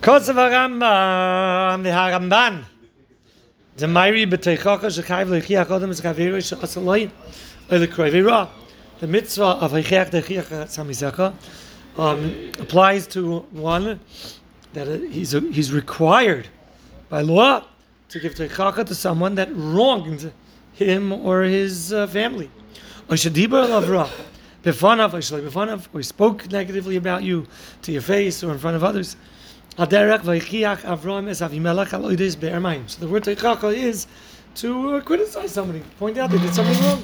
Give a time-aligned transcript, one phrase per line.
[0.00, 2.64] Kosev Rambam, the Haramban.
[3.76, 7.10] The Mairi b'teichacha shechayv lechiach odem es chaviru she'asaloi
[7.70, 8.48] oile kroivira.
[9.00, 11.34] The mitzvah of heichach dechiach samisecha
[11.98, 14.00] um, applies to one
[14.72, 16.48] that he's, he's required
[17.10, 17.66] by law
[18.08, 20.32] to give teichacha to someone that wronged
[20.72, 22.50] him or his uh, family.
[23.10, 24.08] Oishadibar lavra.
[24.62, 27.46] Befanav, or he spoke negatively about you
[27.82, 29.16] to your face or in front of others.
[29.76, 29.96] So the
[33.08, 34.06] word teichacha is
[34.56, 37.02] to uh, criticize somebody, point out they did something wrong.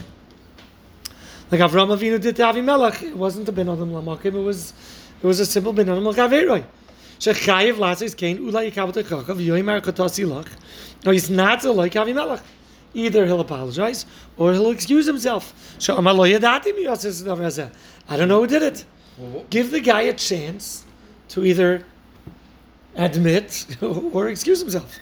[1.50, 4.74] Like Avram Avinu did to Avimelech, it wasn't a ben adam lamakim, it was
[5.23, 6.64] it was a simple ben adam l'chaveroi.
[7.20, 10.48] Shechayev lasis kain ulay yikav teichacha v'yoyimar katasi lach.
[11.04, 12.42] No, he's not like Avimelech.
[12.96, 14.06] Either he'll apologize
[14.38, 15.52] or he'll excuse himself.
[15.87, 15.92] I
[18.16, 18.84] don't know who did it.
[19.20, 19.38] Mm-hmm.
[19.50, 20.87] Give the guy a chance
[21.28, 21.84] to either
[22.95, 24.96] admit or excuse himself.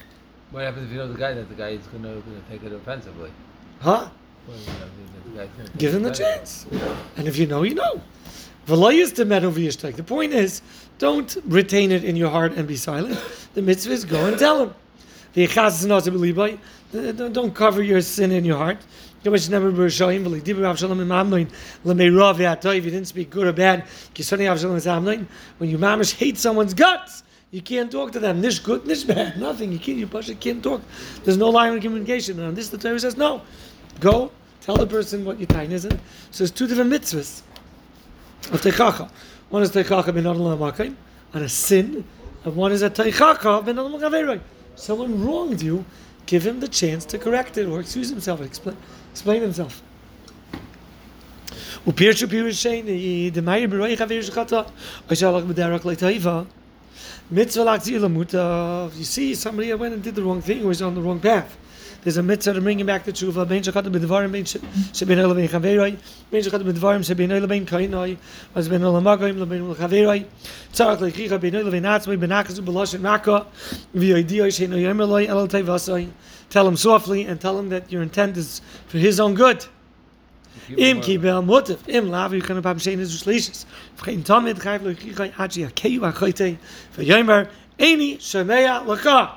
[0.50, 2.72] What happens if you know the guy that the guy is going to take it
[2.72, 3.30] offensively?
[3.80, 4.08] Huh?
[5.78, 6.66] Give him the chance.
[7.16, 8.02] And if you know, you know.
[9.96, 10.62] The point is,
[10.98, 13.20] don't retain it in your heart and be silent.
[13.55, 14.74] The mitzvah is go and tell him.
[15.36, 18.78] Uh, don't cover your sin in your heart.
[19.24, 19.40] If you
[22.90, 23.84] didn't speak good or bad.
[25.58, 28.40] When you mamish hate someone's guts, you can't talk to them.
[28.40, 29.72] Nish good, nish bad, nothing.
[29.72, 29.98] You can't.
[29.98, 30.82] You pasha can't talk.
[31.24, 32.38] There's no line of communication.
[32.38, 33.42] And on this, the Torah says no.
[34.00, 35.82] Go tell the person what your time is.
[35.82, 35.98] So
[36.38, 37.42] there's two different mitzvahs
[38.52, 39.08] of teichacha.
[39.50, 42.05] One is teichacha ben on a sin,
[42.44, 43.78] and one is a teichacha ben
[44.77, 45.84] someone wronged you,
[46.27, 48.77] give him the chance to correct it or excuse himself, explain,
[49.11, 49.83] explain himself.
[51.86, 51.92] You
[59.05, 61.56] see, somebody went and did the wrong thing, was on the wrong path.
[62.05, 63.48] There's a mitzvah to bring him back to tshuva.
[63.48, 65.96] Ben shachat b'dvarim ben shebin olam ben chaveroi.
[66.30, 68.18] Ben shachat b'dvarim shebin olam ben kainoi.
[68.55, 70.27] Was ben olam magayim ben chaveroi.
[70.74, 73.46] Tzarach lechicha ben olam ben atzmai ben akazu b'loshen maka.
[73.96, 76.11] V'yoidiyoi sheino yomerloi elal tevasoi.
[76.51, 79.64] Tell him softly and tell him that your intent is for his own good.
[80.68, 83.64] Im kibel motiv im lav you can pam shein is shlishes.
[83.98, 85.98] Vgein tamid gayf lo gigai achi akei.
[86.98, 89.36] V'yomer eni shemea laka.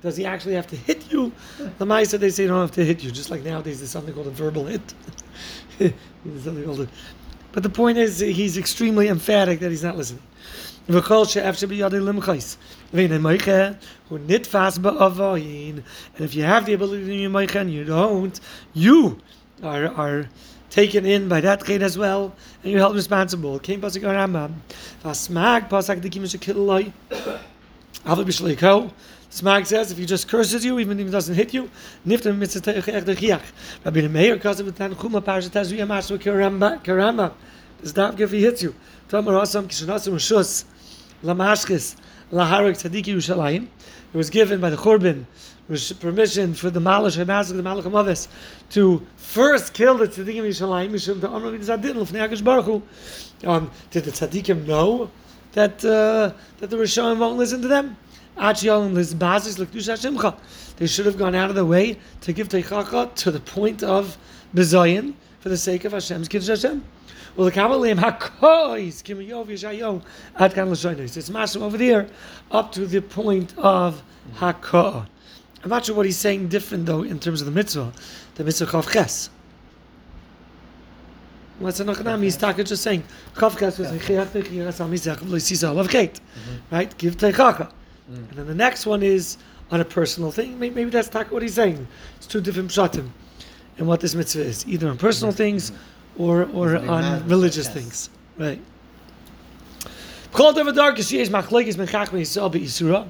[0.00, 1.32] Does he actually have to hit you?
[1.78, 3.10] The Maisa, they say you don't have to hit you.
[3.10, 4.94] Just like nowadays, there's something called a verbal hit.
[5.78, 5.92] there's
[6.44, 6.88] something called a,
[7.52, 10.22] but the point is, he's extremely emphatic that he's not listening.
[10.86, 11.10] And if
[16.34, 18.40] you have the ability to do your and you don't,
[18.74, 19.20] you
[19.62, 20.28] are, are
[20.70, 23.58] taken in by that kid as well, and you're held responsible.
[23.58, 24.04] Came pasuk.
[29.30, 31.70] Smag says if he just curses you, even if he doesn't hit you,
[32.06, 33.42] niftem mitzvah.
[33.84, 37.32] Rabbi Meir the tan chuma parashat tazu yamasu karamba karamba.
[37.82, 38.74] Does not if he hits you.
[39.08, 40.64] Tamar asam kishanasum shus
[41.22, 41.96] lamashkis
[42.32, 43.64] laharik tzadiki Yerushalayim.
[43.64, 45.26] It was given by the Churban
[46.00, 48.26] permission for the Malish and the Malach Amavis
[48.70, 52.82] to first kill the Tzaddikim Yishalayim Mishum to Amr Zadin Lefnei Akash Baruch Hu.
[53.46, 55.10] Um, did the Tzaddikim know
[55.52, 57.98] that uh, that the Rishon won't listen to them?
[58.38, 58.54] They
[60.86, 64.16] should have gone out of the way to give Teichacha to the point of
[64.54, 66.84] Bezayin for the sake of Hashem's Kiddush Hashem.
[67.36, 70.02] Well, the Kabbalim Hakois Kimiyov Yishayo
[70.36, 71.16] Ad Kan Lashonis.
[71.16, 72.08] It's Mashim over there
[72.50, 74.02] up to the point of
[74.36, 75.06] Hakoah.
[75.64, 77.92] I'm not sure what he's saying different though in terms of the mitzvah,
[78.36, 79.30] the mitzvah Chav Ches.
[81.58, 82.22] What's an achnam?
[82.22, 83.02] He's talking just saying
[83.34, 85.92] Chav Ches was Chiach Techiras Al Mizach Lo Olav
[86.70, 86.98] right?
[86.98, 87.72] Give Teichacha,
[88.08, 89.36] and then the next one is
[89.70, 90.58] on a personal thing.
[90.58, 91.86] Maybe, maybe that's what he's saying.
[92.16, 93.10] It's two different pshatim,
[93.76, 95.72] and what this mitzvah is, either on personal things
[96.16, 98.60] or or on religious things, right?
[100.32, 103.08] Called over dark she is machlekes mechachme yisrael be'isura.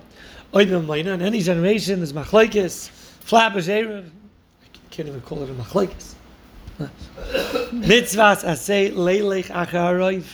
[0.52, 4.06] Oibim mayna in any generation there's machlekes flappers erev.
[4.06, 6.14] I can't even call it a machlekes.
[6.78, 10.24] Mitzvahs asay leilech acharoiv.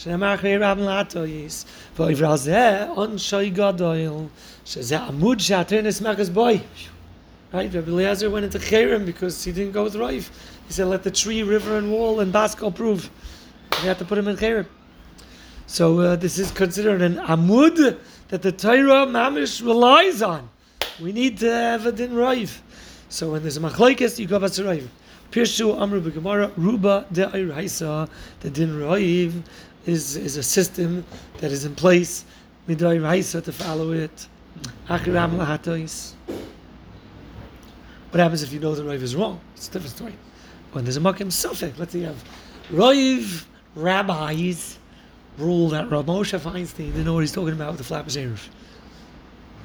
[0.00, 1.64] שנאמר אחרי רב לאטו יש,
[1.98, 3.96] ועבר זה עונשוי גדול,
[4.64, 6.58] שזה עמוד שהתרן נשמח אז בוי.
[7.52, 10.30] Right, Rabbi Eliezer went into Cherem because he didn't go with Raif.
[10.66, 13.08] He said, let the tree, river, and wall and Baskel prove.
[13.80, 14.66] We have to put him in Cherem.
[15.68, 17.98] So uh, this is considered an Amud
[18.28, 20.48] that the Torah Mamish relies on.
[21.00, 22.58] We need to have a din Raif.
[23.08, 24.88] So when there's a Machlaikis, you go back to Raif.
[25.30, 28.08] Pirshu Amru B'Gemara Ruba De Ayraisa
[28.40, 29.32] the Din Raif
[29.85, 31.05] is is a system
[31.39, 32.25] that is in place.
[32.67, 34.27] Midai Raisa to follow it.
[34.87, 36.13] Achiram lahatois.
[38.11, 39.39] What happens if you know the Rav is wrong?
[39.55, 40.13] It's a different story.
[40.73, 44.77] When there's a Makim Sufik, let's say you have rabbis
[45.37, 48.47] rule that Rav Moshe Feinstein didn't know what he's talking about with the Flappers Erev.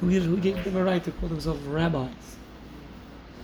[0.00, 2.08] Who, who gave them a right to call themselves rabbis?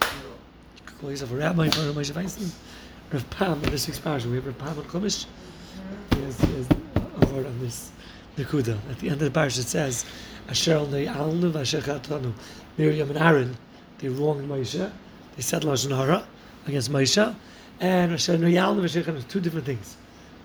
[0.00, 2.52] You could call yourself a rabbi in front of Moshe Feinstein.
[3.12, 5.26] Rav Pam in this week's parasha, we have Rav Pam on Chumash.
[6.14, 7.90] He has, a word on this
[8.36, 8.78] Nakuda.
[8.90, 10.04] At the end of the parasha it says,
[10.48, 12.32] Asher al Alnu v'asher chatanu.
[12.78, 13.56] Miriam and Aaron,
[13.98, 14.90] they wronged Moshe.
[15.36, 16.26] They said Lashon Hara
[16.66, 17.34] against Moshe.
[17.80, 19.96] And Asher Alnu v'asher chatanu, two different things.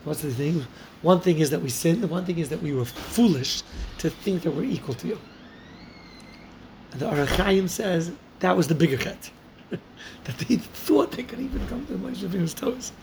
[0.04, 0.66] What's the thing?
[1.02, 3.62] One thing is that we sinned, the one thing is that we were foolish
[4.00, 5.20] to think that we're equal to you.
[6.92, 9.30] And the Arachayim says that was the bigger cut.
[9.70, 12.94] that they thought they could even come to Moshe Rabbeinu's toes.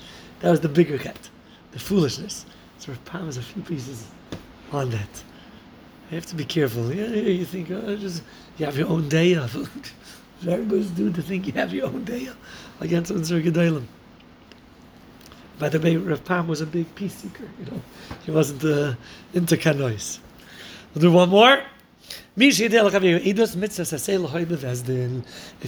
[0.41, 1.31] That was the bigger cut,
[1.75, 2.47] the foolishness.
[2.79, 4.07] So Rav Pam has a few pieces
[4.73, 5.23] on that.
[6.11, 6.93] You have to be careful.
[6.95, 8.23] Yeah, you think oh, just
[8.57, 9.35] you have your own day.
[10.41, 12.29] Very good do to think you have your own day
[12.81, 13.87] against Unzer Gedalim.
[15.59, 17.49] By the way, Rav Pam was a big peace seeker.
[17.59, 17.81] You know,
[18.25, 18.95] he wasn't uh,
[19.33, 20.19] into canois.
[20.95, 21.63] We'll do one more.
[22.37, 22.59] If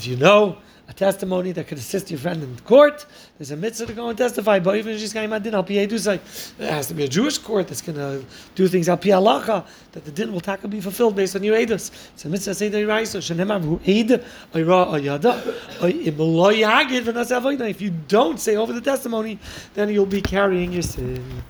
[0.07, 0.59] you know
[0.89, 3.07] a testimony that could assist your friend in court,
[3.39, 4.59] there's a mitzvah to go and testify.
[4.59, 7.99] But even if she's going to it has to be a Jewish court that's going
[7.99, 8.25] to
[8.57, 11.57] do things al pi halacha that the din will taka be fulfilled based on your
[11.57, 11.93] edus.
[12.15, 15.41] It's a mitzvah to say deraisa shenemar hu ed ayra ayada
[15.81, 17.69] imlo yagid v'nasavoida.
[17.71, 19.39] If you don't say over the testimony,
[19.75, 21.43] then you'll be carrying your sin.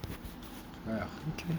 [0.88, 1.56] Okay.